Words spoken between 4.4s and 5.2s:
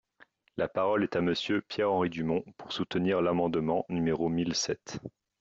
sept.